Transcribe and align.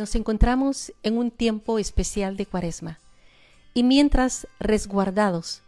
Nos 0.00 0.14
encontramos 0.14 0.94
en 1.02 1.18
un 1.18 1.30
tiempo 1.30 1.78
especial 1.78 2.38
de 2.38 2.46
cuaresma 2.46 2.98
y 3.74 3.82
mientras 3.82 4.48
resguardados 4.58 5.60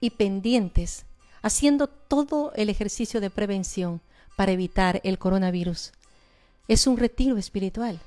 y 0.00 0.10
pendientes, 0.10 1.04
haciendo 1.40 1.86
todo 1.86 2.52
el 2.56 2.68
ejercicio 2.68 3.20
de 3.20 3.30
prevención 3.30 4.00
para 4.34 4.50
evitar 4.50 5.00
el 5.04 5.20
coronavirus, 5.20 5.92
es 6.66 6.88
un 6.88 6.96
retiro 6.96 7.36
espiritual 7.36 8.00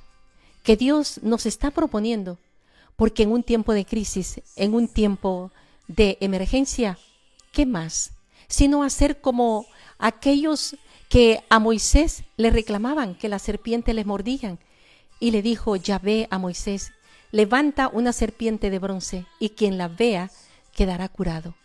que 0.64 0.76
Dios 0.76 1.22
nos 1.24 1.46
está 1.46 1.72
proponiendo, 1.72 2.38
porque 2.98 3.24
en 3.24 3.32
un 3.32 3.44
tiempo 3.44 3.72
de 3.72 3.86
crisis, 3.86 4.42
en 4.58 4.74
un 4.74 4.90
tiempo 4.90 5.50
de 5.88 6.18
emergencia, 6.20 7.00
¿qué 7.54 7.66
más? 7.66 8.12
Sino 8.50 8.84
hacer 8.84 9.22
como 9.22 9.66
aquellos 9.98 10.76
que 11.08 11.42
a 11.50 11.58
Moisés 11.60 12.26
le 12.36 12.50
reclamaban 12.50 13.16
que 13.16 13.30
la 13.30 13.40
serpiente 13.40 13.94
les 13.94 14.06
mordían. 14.06 14.60
Y 15.20 15.32
le 15.32 15.42
dijo 15.42 15.76
Yahvé 15.76 16.28
a 16.32 16.38
Moisés, 16.38 16.92
levanta 17.32 17.90
una 17.90 18.14
serpiente 18.14 18.70
de 18.70 18.80
bronce 18.80 19.26
y 19.40 19.50
quien 19.50 19.78
la 19.78 19.88
vea 19.88 20.32
quedará 20.74 21.10
curado. 21.10 21.56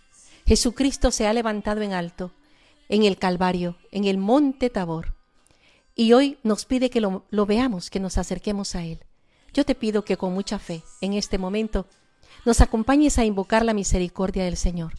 Jesucristo 0.46 1.10
se 1.10 1.26
ha 1.26 1.32
levantado 1.32 1.80
en 1.82 1.92
alto, 1.92 2.32
en 2.88 3.04
el 3.04 3.16
Calvario, 3.16 3.76
en 3.90 4.04
el 4.04 4.18
monte 4.18 4.70
Tabor. 4.70 5.14
Y 5.94 6.12
hoy 6.12 6.38
nos 6.42 6.64
pide 6.64 6.90
que 6.90 7.00
lo, 7.00 7.24
lo 7.30 7.46
veamos, 7.46 7.88
que 7.88 8.00
nos 8.00 8.18
acerquemos 8.18 8.74
a 8.74 8.84
Él. 8.84 9.00
Yo 9.52 9.64
te 9.64 9.74
pido 9.74 10.04
que 10.04 10.16
con 10.16 10.34
mucha 10.34 10.58
fe, 10.58 10.82
en 11.00 11.12
este 11.12 11.38
momento, 11.38 11.86
nos 12.44 12.60
acompañes 12.60 13.18
a 13.18 13.24
invocar 13.24 13.64
la 13.64 13.72
misericordia 13.72 14.44
del 14.44 14.56
Señor, 14.56 14.94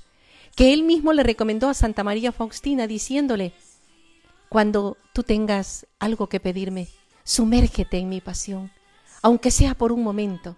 que 0.55 0.73
Él 0.73 0.83
mismo 0.83 1.13
le 1.13 1.23
recomendó 1.23 1.67
a 1.67 1.73
Santa 1.73 2.03
María 2.03 2.31
Faustina 2.31 2.87
diciéndole, 2.87 3.53
cuando 4.49 4.97
tú 5.13 5.23
tengas 5.23 5.85
algo 5.99 6.27
que 6.27 6.39
pedirme, 6.39 6.87
sumérgete 7.25 7.97
en 7.97 8.07
mi 8.07 8.21
pasión, 8.21 8.71
aunque 9.21 9.51
sea 9.51 9.75
por 9.75 9.91
un 9.91 10.03
momento. 10.03 10.55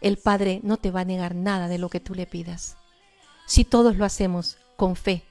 El 0.00 0.16
Padre 0.16 0.60
no 0.62 0.78
te 0.78 0.90
va 0.90 1.00
a 1.00 1.04
negar 1.04 1.34
nada 1.34 1.68
de 1.68 1.76
lo 1.76 1.90
que 1.90 2.00
tú 2.00 2.14
le 2.14 2.26
pidas. 2.26 2.78
Si 3.46 3.64
todos 3.64 3.96
lo 3.96 4.06
hacemos 4.06 4.56
con 4.76 4.96
fe 4.96 5.24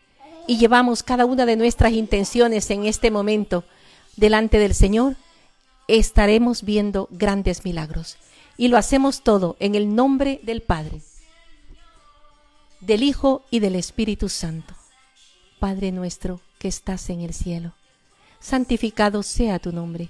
y 0.45 0.57
llevamos 0.57 1.01
cada 1.01 1.25
una 1.25 1.47
de 1.47 1.55
nuestras 1.55 1.93
intenciones 1.93 2.69
en 2.69 2.85
este 2.85 3.09
momento 3.09 3.63
delante 4.15 4.59
del 4.59 4.75
Señor, 4.75 5.15
estaremos 5.87 6.61
viendo 6.61 7.07
grandes 7.09 7.65
milagros. 7.65 8.17
Y 8.57 8.67
lo 8.67 8.77
hacemos 8.77 9.23
todo 9.23 9.57
en 9.59 9.73
el 9.73 9.95
nombre 9.95 10.39
del 10.43 10.61
Padre, 10.61 11.01
del 12.79 13.01
Hijo 13.01 13.43
y 13.49 13.59
del 13.59 13.75
Espíritu 13.75 14.29
Santo. 14.29 14.75
Padre 15.59 15.91
nuestro 15.91 16.41
que 16.59 16.67
estás 16.67 17.09
en 17.09 17.21
el 17.21 17.33
cielo 17.33 17.73
santificado 18.45 19.23
sea 19.23 19.57
tu 19.57 19.71
nombre. 19.71 20.09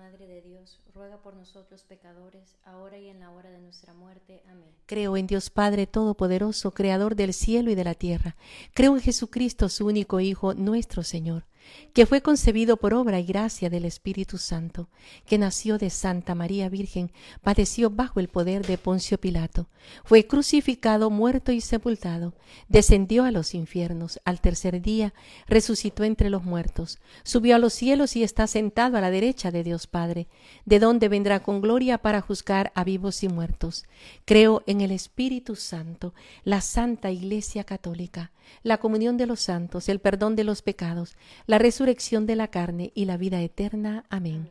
Madre 0.00 0.26
de 0.26 0.40
Dios, 0.40 0.80
ruega 0.94 1.18
por 1.18 1.34
nosotros 1.34 1.84
pecadores, 1.84 2.56
ahora 2.64 2.96
y 2.96 3.08
en 3.08 3.20
la 3.20 3.30
hora 3.32 3.50
de 3.50 3.60
nuestra 3.60 3.92
muerte. 3.92 4.42
Amén. 4.46 4.70
Creo 4.86 5.14
en 5.18 5.26
Dios 5.26 5.50
Padre 5.50 5.86
Todopoderoso, 5.86 6.70
Creador 6.70 7.16
del 7.16 7.34
cielo 7.34 7.70
y 7.70 7.74
de 7.74 7.84
la 7.84 7.92
tierra. 7.92 8.34
Creo 8.72 8.94
en 8.94 9.02
Jesucristo, 9.02 9.68
su 9.68 9.86
único 9.86 10.18
Hijo, 10.20 10.54
nuestro 10.54 11.02
Señor 11.02 11.44
que 11.92 12.06
fue 12.06 12.20
concebido 12.20 12.76
por 12.76 12.94
obra 12.94 13.18
y 13.20 13.24
gracia 13.24 13.68
del 13.68 13.84
Espíritu 13.84 14.38
Santo, 14.38 14.88
que 15.26 15.38
nació 15.38 15.78
de 15.78 15.90
Santa 15.90 16.34
María 16.34 16.68
Virgen, 16.68 17.12
padeció 17.42 17.90
bajo 17.90 18.20
el 18.20 18.28
poder 18.28 18.66
de 18.66 18.78
Poncio 18.78 19.18
Pilato, 19.18 19.68
fue 20.04 20.26
crucificado, 20.26 21.10
muerto 21.10 21.52
y 21.52 21.60
sepultado, 21.60 22.34
descendió 22.68 23.24
a 23.24 23.30
los 23.30 23.54
infiernos, 23.54 24.20
al 24.24 24.40
tercer 24.40 24.80
día 24.80 25.12
resucitó 25.46 26.04
entre 26.04 26.30
los 26.30 26.44
muertos, 26.44 26.98
subió 27.24 27.56
a 27.56 27.58
los 27.58 27.72
cielos 27.72 28.16
y 28.16 28.22
está 28.22 28.46
sentado 28.46 28.96
a 28.96 29.00
la 29.00 29.10
derecha 29.10 29.50
de 29.50 29.64
Dios 29.64 29.86
Padre, 29.90 30.28
de 30.64 30.78
donde 30.78 31.08
vendrá 31.08 31.40
con 31.40 31.60
gloria 31.60 31.98
para 31.98 32.20
juzgar 32.20 32.72
a 32.74 32.84
vivos 32.84 33.22
y 33.22 33.28
muertos. 33.28 33.84
Creo 34.24 34.62
en 34.66 34.80
el 34.80 34.90
Espíritu 34.90 35.56
Santo, 35.56 36.14
la 36.44 36.60
Santa 36.60 37.10
Iglesia 37.10 37.64
Católica, 37.64 38.32
la 38.62 38.78
comunión 38.78 39.16
de 39.16 39.26
los 39.26 39.40
santos, 39.40 39.88
el 39.88 40.00
perdón 40.00 40.36
de 40.36 40.44
los 40.44 40.62
pecados, 40.62 41.16
la 41.46 41.58
resurrección 41.58 42.26
de 42.26 42.36
la 42.36 42.48
carne 42.48 42.92
y 42.94 43.04
la 43.04 43.16
vida 43.16 43.40
eterna. 43.40 44.04
Amén. 44.08 44.50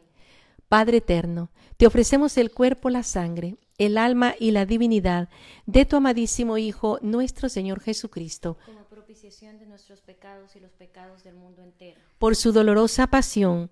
Padre 0.67 0.97
eterno, 0.97 1.49
te 1.77 1.87
ofrecemos 1.87 2.37
el 2.37 2.51
cuerpo, 2.51 2.91
la 2.91 3.01
sangre, 3.01 3.55
el 3.79 3.97
alma 3.97 4.35
y 4.39 4.51
la 4.51 4.65
divinidad 4.65 5.29
de 5.65 5.85
tu 5.85 5.95
amadísimo 5.95 6.59
Hijo, 6.59 6.99
nuestro 7.01 7.49
Señor 7.49 7.79
Jesucristo, 7.79 8.57
como 8.65 8.83
propiciación 8.83 9.57
de 9.57 9.65
nuestros 9.65 10.01
pecados 10.01 10.55
y 10.55 10.59
los 10.59 10.73
pecados 10.73 11.23
del 11.23 11.35
mundo 11.35 11.63
entero. 11.63 11.99
Por 12.19 12.35
su 12.35 12.51
dolorosa 12.51 13.07
pasión, 13.07 13.71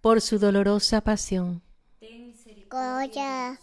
Por 0.00 0.22
su 0.22 0.38
dolorosa 0.38 1.02
pasión, 1.02 1.62
ten 1.98 2.28
misericordia 2.28 3.58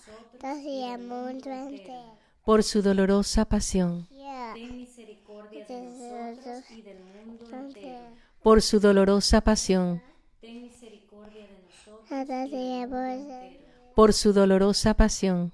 mundo 0.99 1.49
entero. 1.49 2.17
Por 2.45 2.61
su 2.61 2.83
dolorosa 2.83 3.45
pasión, 3.45 4.07
ten 4.53 4.77
misericordia 4.77 5.65
de 5.65 5.81
nosotros 5.81 6.63
y 6.69 6.81
del 6.83 6.99
mundo 6.99 7.45
entero. 7.51 7.99
Por 8.43 8.61
su 8.61 8.79
dolorosa 8.79 9.41
pasión, 9.41 10.03
ten 10.41 10.61
misericordia 10.61 11.47
de 11.47 11.57
nosotros 11.65 12.07
y 12.11 12.25
del 12.25 12.89
mundo 12.89 13.03
entero. 13.03 13.65
Por 13.95 14.13
su 14.13 14.33
dolorosa 14.33 14.93
pasión, 14.93 15.51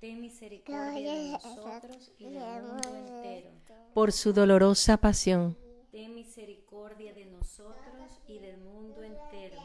ten 0.01 0.21
misericordia 0.21 1.15
de 1.15 1.31
nosotros 1.33 2.13
y 2.19 2.25
del 2.25 2.63
mundo 2.63 2.95
entero. 2.95 3.51
Por 3.95 4.13
su 4.13 4.33
dolorosa 4.33 4.97
pasión, 4.99 5.57
ten 5.91 6.15
misericordia 6.15 7.13
de 7.13 7.27
nosotros 7.27 8.21
y 8.27 8.39
del 8.39 8.59
mundo 8.59 9.03
entero. 9.03 9.57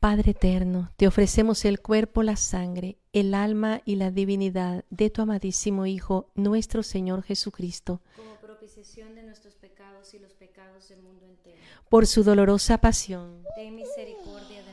Padre 0.00 0.32
eterno, 0.32 0.92
te 0.96 1.06
ofrecemos 1.06 1.64
el 1.64 1.80
cuerpo, 1.80 2.22
la 2.22 2.36
sangre, 2.36 2.98
el 3.12 3.34
alma 3.34 3.80
y 3.84 3.96
la 3.96 4.10
divinidad 4.10 4.84
de 4.90 5.10
tu 5.10 5.22
amadísimo 5.22 5.86
Hijo, 5.86 6.30
nuestro 6.34 6.82
Señor 6.82 7.22
Jesucristo, 7.22 8.02
como 8.14 8.36
propiciación 8.36 9.14
de 9.14 9.22
nuestros 9.22 9.56
pecados 9.56 10.12
y 10.14 10.18
los 10.18 10.34
pecados 10.34 10.88
del 10.90 11.02
mundo 11.02 11.24
entero. 11.24 11.56
por 11.88 12.06
su 12.06 12.22
dolorosa 12.22 12.78
pasión, 12.78 13.42
Ten 13.56 13.74
misericordia 13.74 14.62
de 14.62 14.72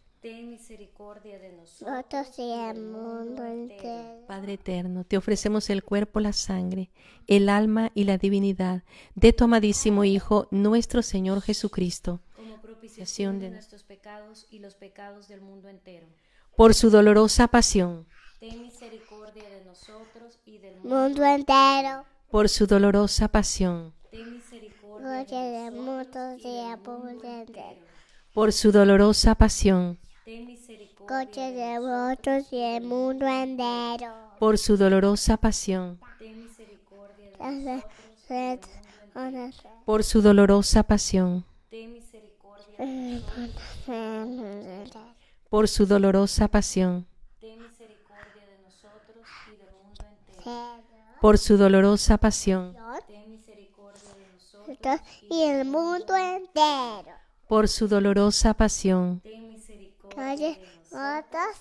Ten 0.21 0.51
misericordia 0.51 1.39
de 1.39 1.51
nosotros 1.53 1.81
nosotros 1.81 2.37
y 2.39 2.51
el 2.51 2.79
mundo 2.83 3.43
entero. 3.43 4.23
Padre 4.27 4.53
eterno, 4.53 5.03
te 5.03 5.17
ofrecemos 5.17 5.69
el 5.71 5.83
cuerpo, 5.83 6.19
la 6.19 6.31
sangre, 6.31 6.91
el 7.27 7.49
alma 7.49 7.91
y 7.95 8.03
la 8.03 8.17
divinidad 8.19 8.83
de 9.15 9.33
tu 9.33 9.45
amadísimo 9.45 10.03
Hijo, 10.03 10.47
nuestro 10.51 11.01
Señor 11.01 11.41
Jesucristo, 11.41 12.19
como 12.35 12.61
propiciación 12.61 13.39
de 13.39 13.49
nuestros 13.49 13.83
pecados 13.83 14.45
y 14.51 14.59
los 14.59 14.75
pecados 14.75 15.27
del 15.27 15.41
mundo 15.41 15.69
entero. 15.69 16.05
por 16.55 16.75
su 16.75 16.91
dolorosa 16.91 17.47
pasión, 17.47 18.05
Ten 18.39 18.61
misericordia 18.61 19.49
de 19.49 19.65
nosotros 19.65 20.39
y 20.45 20.57
del 20.59 20.75
mundo. 20.81 21.25
Entero. 21.25 22.05
por 22.29 22.47
su 22.49 22.67
dolorosa 22.67 23.27
pasión, 23.27 23.93
Ten 24.11 24.33
misericordia 24.33 25.09
de 25.41 25.49
del 25.63 25.71
mundo 25.75 26.35
y 26.37 26.47
el 26.47 26.77
mundo 26.77 27.23
entero. 27.23 27.81
por 28.33 28.51
su 28.53 28.71
dolorosa 28.71 29.33
pasión, 29.35 29.97
Ten 30.31 30.45
misericordia 30.45 31.51
de 31.51 31.79
vosotros 31.79 32.47
y 32.53 32.57
el 32.61 32.83
mundo 32.85 33.27
entero. 33.27 34.13
por 34.39 34.57
su 34.57 34.77
dolorosa 34.77 35.35
pasión, 35.35 35.99
Ten 36.19 36.43
misericordia 36.45 37.31
de 37.31 37.35
gracias. 39.13 39.65
por 39.83 40.05
su 40.05 40.21
dolorosa 40.21 40.83
pasión, 40.83 41.43
Ten 41.69 41.91
misericordia 41.91 42.77
mundo 42.79 44.45
entero. 44.47 45.01
por 45.49 45.67
su 45.67 45.85
dolorosa 45.85 46.47
pasión, 46.47 47.05
Ten 47.41 47.61
misericordia 47.61 48.45
de 48.47 48.57
nosotros 48.63 49.27
y 49.47 49.57
del 49.57 49.73
mundo 49.83 50.05
entero. 50.37 51.19
Por 51.19 51.37
su 51.39 51.57
dolorosa 51.57 52.17
pasión, 52.17 52.73
Ten 53.05 53.29
misericordia 53.31 54.13
de 54.15 54.27
nosotros 54.33 54.77
Nosotros 54.81 55.01
y 55.29 55.41
el 55.43 55.65
mundo 55.65 56.15
entero. 56.15 57.17
por 57.49 57.67
su 57.67 57.89
dolorosa 57.89 58.53
pasión. 58.53 59.19
Ten 59.19 59.49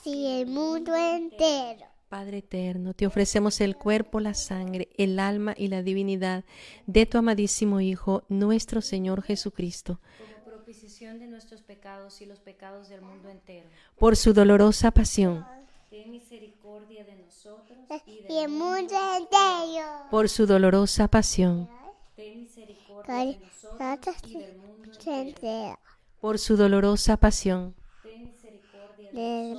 y 0.04 0.26
el 0.40 0.46
mundo 0.46 0.94
entero. 0.96 1.86
Padre 2.08 2.38
eterno, 2.38 2.92
te 2.92 3.06
ofrecemos 3.06 3.60
el 3.60 3.76
cuerpo, 3.76 4.18
la 4.18 4.34
sangre, 4.34 4.88
el 4.98 5.20
alma 5.20 5.54
y 5.56 5.68
la 5.68 5.82
divinidad 5.82 6.44
de 6.86 7.06
tu 7.06 7.18
amadísimo 7.18 7.80
Hijo, 7.80 8.24
nuestro 8.28 8.80
Señor 8.80 9.22
Jesucristo, 9.22 10.00
como 10.18 10.44
propiciación 10.44 11.20
de 11.20 11.28
nuestros 11.28 11.62
pecados 11.62 12.20
y 12.20 12.26
los 12.26 12.40
pecados 12.40 12.88
del 12.88 13.02
mundo 13.02 13.28
entero. 13.28 13.68
por 13.96 14.16
su 14.16 14.32
dolorosa 14.32 14.90
pasión, 14.90 15.46
Ten 15.88 16.10
misericordia 16.10 17.04
de 17.04 17.16
nosotros 17.16 17.78
y 18.06 18.10
Y 18.10 18.22
del 18.22 18.36
el 18.44 18.48
mundo 18.48 18.94
entero. 19.16 19.86
por 20.10 20.28
su 20.28 20.46
dolorosa 20.46 21.06
pasión, 21.08 21.68
Ten 22.16 22.40
misericordia 22.40 23.14
de 23.16 23.38
nosotros 23.38 24.16
y 24.26 24.30
y 24.30 24.38
del 24.40 24.56
mundo 24.56 24.84
el 24.84 24.88
mundo 24.88 25.12
entero. 25.30 25.78
por 26.20 26.38
su 26.40 26.56
dolorosa 26.56 27.16
pasión, 27.16 27.74
Y 29.02 29.54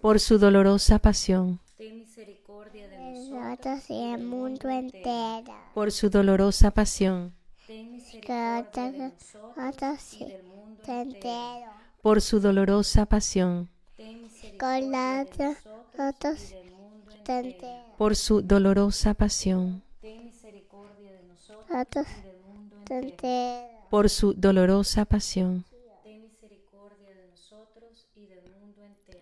por 0.00 0.18
su 0.20 0.38
dolorosa 0.38 0.98
pasión, 0.98 1.60
Ten 1.76 1.98
misericordia 1.98 2.88
de 2.88 2.96
De 2.96 3.12
nosotros. 3.12 3.40
nosotros 3.40 3.90
y 3.90 4.02
el 4.12 4.22
mundo 4.24 4.68
entero. 4.68 5.52
por 5.74 5.92
su 5.92 6.10
dolorosa 6.10 6.70
pasión, 6.70 7.34
Ten 7.66 7.92
misericordia 7.92 8.90
de 8.90 8.92
Gloria 8.92 9.08
nosotros 9.08 9.56
nosotros 9.56 10.14
y 10.14 10.24
y 10.24 10.28
del 10.28 10.42
mundo 10.44 10.82
el 10.86 10.92
entero. 11.00 11.30
entero. 11.30 11.70
por 12.02 12.20
su 12.20 12.40
dolorosa 12.40 13.06
pasión, 13.06 13.68
Ten 13.96 14.22
misericordia 14.22 14.80
Con 14.80 14.90
la 14.92 15.24
de 15.24 15.44
nosotros 15.44 15.86
nosotros 15.96 16.50
y 16.50 16.54
del 16.54 16.70
mundo 16.72 17.10
y 17.10 17.14
entero. 17.18 17.48
entero. 17.48 17.84
por 17.98 18.16
su 18.16 18.42
dolorosa 18.42 19.14
pasión, 19.14 19.82
Ten 20.00 20.24
misericordia 20.24 21.12
de 21.12 21.22
nosotros 21.24 21.68
Nosotros 21.70 22.06
y 22.18 22.22
del 22.22 22.40
mundo 22.42 22.76
y 22.76 22.92
el 22.92 23.04
entero. 23.04 23.10
entero. 23.10 23.86
por 23.90 24.08
su 24.10 24.32
dolorosa 24.34 25.04
pasión, 25.04 25.64
Ten 26.04 26.22
misericordia 26.22 27.14
de 27.14 27.26
nosotros 27.28 28.06
y 28.14 28.26
del 28.26 28.50
mundo 28.50 28.84
entero. 28.84 29.20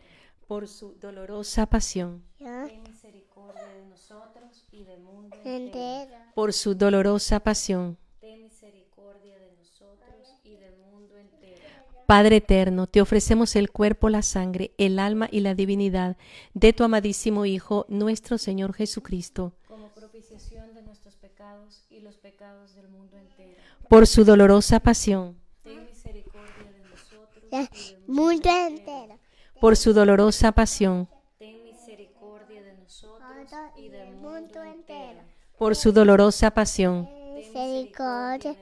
Por 0.49 0.67
su 0.67 0.95
dolorosa 0.99 1.67
pasión, 1.67 2.25
Ten 2.39 2.83
misericordia 2.83 3.67
de 3.75 3.85
nosotros 3.87 4.65
y 4.73 4.83
del 4.85 5.01
mundo 5.03 5.37
entero. 5.45 6.15
por 6.35 6.53
su 6.55 6.75
dolorosa 6.75 7.39
pasión. 7.41 7.99
Ten 8.21 8.43
misericordia 8.43 9.39
de 9.39 9.53
nosotros 9.59 10.41
y 10.45 10.57
del 10.57 10.75
mundo 10.79 11.17
entero. 11.19 11.61
Padre 12.07 12.37
eterno, 12.37 12.87
te 12.87 13.03
ofrecemos 13.03 13.55
el 13.57 13.71
cuerpo, 13.71 14.09
la 14.09 14.23
sangre, 14.23 14.73
el 14.79 14.99
alma 14.99 15.29
y 15.31 15.41
la 15.41 15.55
divinidad 15.55 16.17
de 16.55 16.73
tu 16.73 16.83
amadísimo 16.83 17.45
Hijo, 17.45 17.85
nuestro 17.91 18.39
Señor 18.39 18.73
Jesucristo, 18.73 19.53
Como 19.69 19.89
propiciación 19.91 20.73
de 20.75 20.83
nuestros 20.83 21.17
pecados 21.17 21.85
y 21.91 22.01
los 22.01 22.17
pecados 22.17 22.75
del 22.75 22.89
mundo 22.89 23.19
entero. 23.19 23.61
por 23.91 24.07
su 24.07 24.25
dolorosa 24.25 24.81
pasión, 24.81 25.37
Ten 25.63 25.85
misericordia 25.85 26.73
de 26.73 26.83
nosotros 26.89 27.45
y 27.45 27.95
del 27.95 28.01
mundo 28.07 28.49
entero. 28.49 29.18
Por 29.61 29.77
su 29.77 29.93
dolorosa 29.93 30.53
pasión, 30.53 31.09
Ten 31.39 31.65
misericordia 31.65 32.63
de 32.63 32.75
nosotros 32.75 33.49
y 33.77 33.89
del 33.89 34.09
el 34.09 34.15
mundo 34.17 34.63
entero. 34.63 35.21
por 35.59 35.75
su 35.77 35.93
dolorosa 35.93 36.51
pasión, 36.53 37.09
Misericordia. 37.35 38.57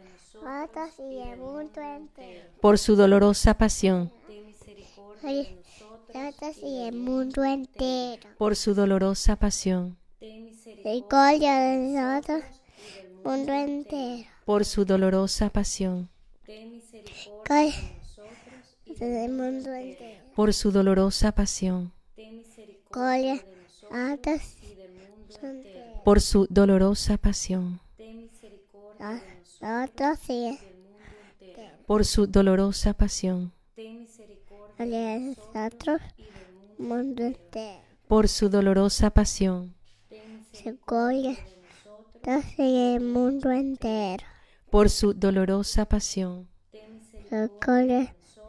Y 0.99 1.19
el 1.23 1.39
mundo 1.39 1.81
entero. 1.81 2.47
por 2.61 2.79
su 2.79 2.95
dolorosa 2.97 3.55
pasión, 3.55 4.13
Ten 4.29 4.47
misericordia 4.47 5.29
Oye, 5.29 5.43
de 5.49 5.57
nosotros. 5.57 6.15
Nosotros 6.15 6.57
y 6.63 6.83
el 6.87 6.95
mundo 6.97 7.45
entero. 7.45 8.29
por 8.39 8.55
su 8.57 8.75
dolorosa 8.75 9.37
pasión, 9.37 9.97
Ten 10.21 10.45
misericordia 10.45 11.59
de 11.61 11.79
nosotros 11.79 12.43
y 12.79 13.03
del 13.03 13.11
mundo. 13.15 13.31
mundo 13.31 13.53
entero. 13.53 14.29
por 14.45 14.65
su 14.65 14.85
dolorosa 14.85 15.51
pasión, 15.51 16.09
Ten 16.45 16.71
misericordia 16.71 17.45
Gloria 17.47 17.73
de 17.73 17.99
nosotros 17.99 18.35
y 18.85 18.86
del 19.05 19.33
mundo 19.33 19.73
entero. 19.75 20.25
por 20.35 20.53
su 20.55 20.71
dolorosa 20.71 21.33
pasión, 21.33 21.93
Gloria 22.91 23.45
por 26.05 26.21
su 26.21 26.47
dolorosa 26.49 27.19
pasión, 27.19 27.81
por 31.87 32.05
su 32.05 32.27
dolorosa 32.27 32.95
pasión, 32.95 33.53
mundo. 36.79 37.25
entero. 37.25 37.81
por 38.09 38.29
su 38.29 38.49
dolorosa 38.49 39.11
pasión, 39.11 39.75
y 42.59 42.95
el 42.95 43.01
mundo 43.01 43.51
entero. 43.51 44.25
por 44.71 44.91
su 44.91 45.13
dolorosa 45.13 45.85
pasión, 45.87 46.49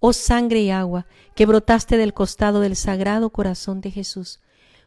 Oh 0.00 0.12
sangre 0.12 0.60
y 0.60 0.70
agua 0.70 1.06
que 1.34 1.46
brotaste 1.46 1.96
del 1.96 2.14
costado 2.14 2.60
del 2.60 2.76
sagrado 2.76 3.30
corazón 3.30 3.80
de 3.80 3.90
Jesús, 3.90 4.40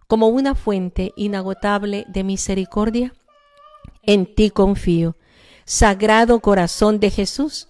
como 0.07 0.27
una 0.27 0.55
fuente 0.55 1.11
inagotable 1.15 2.05
de 2.07 2.23
misericordia, 2.23 3.13
en 4.03 4.33
ti 4.33 4.49
confío. 4.49 5.17
Sagrado 5.65 6.39
corazón 6.39 6.99
de 6.99 7.09
Jesús, 7.09 7.67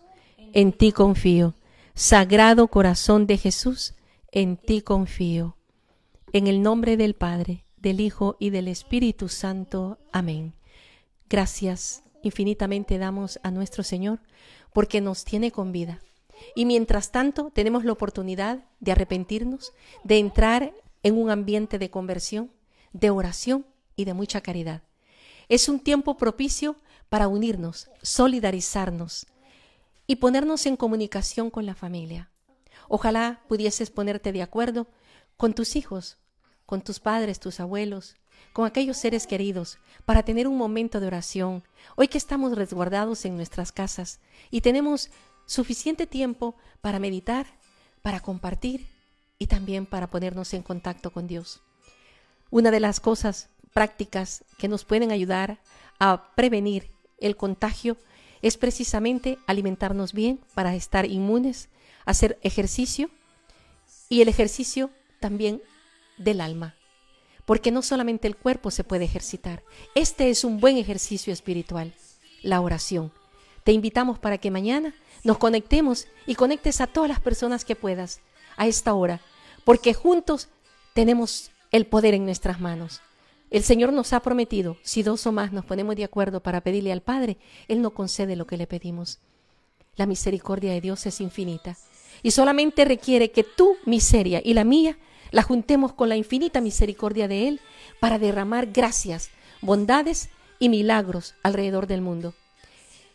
en 0.54 0.72
ti 0.72 0.92
confío. 0.92 1.56
Sagrado 1.94 2.68
corazón 2.68 3.28
de 3.28 3.38
Jesús, 3.38 3.96
en 4.32 4.58
ti 4.58 4.82
confío. 4.82 5.58
En 6.34 6.48
el 6.48 6.62
nombre 6.62 6.96
del 6.96 7.16
Padre, 7.16 7.66
del 7.78 8.00
Hijo 8.00 8.38
y 8.40 8.52
del 8.52 8.68
Espíritu 8.68 9.30
Santo. 9.30 9.98
Amén. 10.12 10.54
Gracias 11.30 12.04
infinitamente 12.24 12.98
damos 12.98 13.40
a 13.44 13.52
nuestro 13.52 13.84
Señor 13.84 14.20
porque 14.74 15.02
nos 15.02 15.26
tiene 15.26 15.52
con 15.52 15.72
vida. 15.72 16.00
Y 16.56 16.66
mientras 16.66 17.12
tanto 17.12 17.52
tenemos 17.54 17.86
la 17.86 17.92
oportunidad 17.92 18.66
de 18.80 18.92
arrepentirnos, 18.92 19.74
de 20.04 20.18
entrar 20.18 20.74
en 21.04 21.18
un 21.18 21.30
ambiente 21.30 21.80
de 21.80 21.90
conversión, 21.90 22.52
de 22.94 23.10
oración 23.10 23.66
y 23.96 24.06
de 24.06 24.14
mucha 24.14 24.42
caridad. 24.42 24.84
Es 25.50 25.70
un 25.70 25.80
tiempo 25.80 26.18
propicio 26.18 26.76
para 27.10 27.28
unirnos, 27.28 27.90
solidarizarnos 28.02 29.28
y 30.08 30.18
ponernos 30.18 30.66
en 30.66 30.78
comunicación 30.78 31.50
con 31.50 31.66
la 31.66 31.76
familia. 31.76 32.30
Ojalá 32.88 33.42
pudieses 33.48 33.90
ponerte 33.90 34.32
de 34.32 34.42
acuerdo 34.42 34.88
con 35.38 35.54
tus 35.54 35.76
hijos, 35.76 36.18
con 36.66 36.82
tus 36.82 37.00
padres, 37.00 37.40
tus 37.40 37.60
abuelos, 37.60 38.16
con 38.54 38.66
aquellos 38.66 38.98
seres 38.98 39.28
queridos, 39.28 39.78
para 40.06 40.24
tener 40.24 40.48
un 40.48 40.58
momento 40.58 41.00
de 41.00 41.08
oración, 41.08 41.64
hoy 41.96 42.08
que 42.08 42.18
estamos 42.18 42.58
resguardados 42.58 43.26
en 43.26 43.36
nuestras 43.36 43.72
casas 43.72 44.20
y 44.50 44.62
tenemos 44.62 45.10
suficiente 45.46 46.08
tiempo 46.08 46.56
para 46.82 47.00
meditar, 47.00 47.48
para 48.02 48.20
compartir 48.20 48.88
y 49.38 49.48
también 49.48 49.86
para 49.86 50.08
ponernos 50.10 50.54
en 50.54 50.64
contacto 50.64 51.12
con 51.12 51.28
Dios. 51.28 51.62
Una 52.50 52.72
de 52.72 52.80
las 52.80 53.00
cosas 53.00 53.50
prácticas 53.74 54.44
que 54.58 54.68
nos 54.68 54.86
pueden 54.86 55.12
ayudar 55.12 55.60
a 56.00 56.34
prevenir 56.36 56.92
el 57.18 57.38
contagio 57.38 57.98
es 58.42 58.58
precisamente 58.58 59.38
alimentarnos 59.48 60.14
bien 60.14 60.40
para 60.54 60.76
estar 60.76 61.06
inmunes, 61.06 61.70
hacer 62.06 62.40
ejercicio 62.42 63.10
y 64.10 64.22
el 64.22 64.28
ejercicio 64.28 64.90
también 65.20 65.62
del 66.18 66.42
alma 66.42 66.76
porque 67.46 67.72
no 67.72 67.82
solamente 67.82 68.28
el 68.30 68.38
cuerpo 68.38 68.72
se 68.72 68.84
puede 68.84 69.06
ejercitar. 69.06 69.64
Este 69.96 70.30
es 70.30 70.44
un 70.44 70.60
buen 70.60 70.78
ejercicio 70.78 71.34
espiritual, 71.34 71.94
la 72.42 72.62
oración. 72.62 73.12
Te 73.64 73.74
invitamos 73.74 74.20
para 74.20 74.38
que 74.38 74.52
mañana 74.52 74.96
nos 75.24 75.38
conectemos 75.38 76.08
y 76.26 76.36
conectes 76.36 76.82
a 76.82 76.88
todas 76.88 77.10
las 77.10 77.20
personas 77.20 77.66
que 77.66 77.76
puedas 77.76 78.22
a 78.58 78.68
esta 78.68 78.94
hora, 78.94 79.22
porque 79.64 79.94
juntos 79.94 80.50
tenemos 80.94 81.52
el 81.72 81.86
poder 81.86 82.14
en 82.14 82.26
nuestras 82.26 82.60
manos. 82.60 83.02
El 83.50 83.64
Señor 83.64 83.92
nos 83.92 84.14
ha 84.14 84.22
prometido, 84.22 84.78
si 84.82 85.04
dos 85.04 85.28
o 85.28 85.32
más 85.32 85.52
nos 85.52 85.66
ponemos 85.66 85.96
de 85.96 86.06
acuerdo 86.06 86.42
para 86.42 86.62
pedirle 86.62 86.92
al 86.92 87.02
Padre, 87.02 87.38
Él 87.68 87.82
no 87.82 87.92
concede 87.92 88.36
lo 88.36 88.48
que 88.48 88.58
le 88.58 88.68
pedimos. 88.68 89.20
La 89.98 90.06
misericordia 90.06 90.72
de 90.72 90.82
Dios 90.82 91.06
es 91.06 91.20
infinita 91.20 91.78
y 92.24 92.32
solamente 92.32 92.86
requiere 92.86 93.32
que 93.32 93.44
tu 93.44 93.76
miseria 93.86 94.42
y 94.44 94.54
la 94.54 94.64
mía 94.64 94.98
la 95.32 95.44
juntemos 95.44 95.94
con 95.94 96.10
la 96.10 96.16
infinita 96.16 96.62
misericordia 96.62 97.28
de 97.28 97.48
Él 97.48 97.62
para 98.00 98.20
derramar 98.20 98.68
gracias, 98.68 99.32
bondades 99.62 100.30
y 100.60 100.70
milagros 100.70 101.36
alrededor 101.44 101.88
del 101.88 102.02
mundo. 102.02 102.34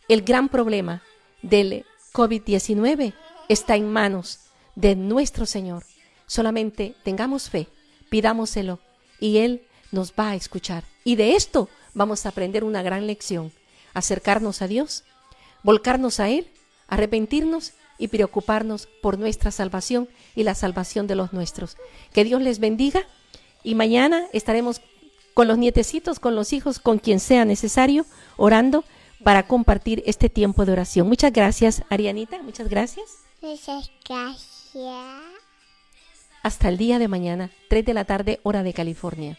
El 0.09 0.23
gran 0.23 0.49
problema 0.49 1.03
del 1.43 1.85
COVID-19 2.17 3.13
está 3.51 3.77
en 3.77 3.93
manos 3.93 4.41
de 4.75 4.97
nuestro 4.97 5.45
Señor. 5.45 5.85
Solamente 6.27 6.95
tengamos 7.05 7.51
fe, 7.51 7.69
pidámoselo 8.09 8.81
y 9.21 9.37
Él 9.37 9.67
nos 9.93 10.15
va 10.15 10.31
a 10.31 10.35
escuchar. 10.35 10.85
Y 11.05 11.17
de 11.17 11.37
esto 11.37 11.69
vamos 11.93 12.25
a 12.25 12.31
aprender 12.31 12.65
una 12.65 12.83
gran 12.83 13.07
lección, 13.07 13.53
acercarnos 13.93 14.63
a 14.63 14.67
Dios, 14.67 15.05
volcarnos 15.63 16.19
a 16.19 16.31
Él, 16.31 16.49
arrepentirnos 16.89 17.75
y 17.99 18.09
preocuparnos 18.09 18.89
por 19.03 19.19
nuestra 19.19 19.51
salvación 19.51 20.09
y 20.35 20.45
la 20.45 20.55
salvación 20.55 21.07
de 21.07 21.17
los 21.17 21.35
nuestros. 21.35 21.77
Que 22.15 22.25
Dios 22.25 22.41
les 22.41 22.61
bendiga 22.61 23.07
y 23.63 23.75
mañana 23.75 24.25
estaremos 24.33 24.81
con 25.35 25.49
los 25.49 25.59
nietecitos, 25.59 26.19
con 26.19 26.35
los 26.35 26.55
hijos, 26.55 26.79
con 26.79 26.99
quien 26.99 27.21
sea 27.21 27.45
necesario, 27.45 28.07
orando 28.39 28.85
para 29.23 29.47
compartir 29.47 30.03
este 30.07 30.29
tiempo 30.29 30.65
de 30.65 30.73
oración. 30.73 31.09
Muchas 31.09 31.33
gracias, 31.33 31.83
Arianita, 31.91 32.43
muchas 32.43 32.69
gracias. 32.69 33.07
Muchas 33.41 33.91
gracias. 34.09 35.21
Hasta 36.43 36.69
el 36.69 36.77
día 36.77 36.99
de 36.99 37.09
mañana, 37.09 37.51
3 37.69 37.85
de 37.85 37.95
la 37.95 38.05
tarde, 38.05 38.41
hora 38.43 38.63
de 38.63 38.73
California. 38.73 39.39